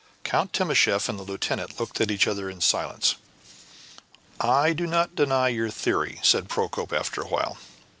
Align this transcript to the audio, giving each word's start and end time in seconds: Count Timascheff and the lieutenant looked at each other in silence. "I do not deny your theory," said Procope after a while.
Count 0.23 0.51
Timascheff 0.51 1.07
and 1.09 1.19
the 1.19 1.23
lieutenant 1.23 1.79
looked 1.79 2.01
at 2.01 2.09
each 2.09 2.27
other 2.27 2.49
in 2.49 2.59
silence. 2.59 3.17
"I 4.39 4.73
do 4.73 4.87
not 4.87 5.13
deny 5.13 5.49
your 5.49 5.69
theory," 5.69 6.19
said 6.23 6.49
Procope 6.49 6.91
after 6.91 7.21
a 7.21 7.27
while. 7.27 7.59